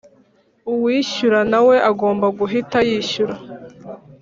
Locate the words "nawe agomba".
1.51-2.27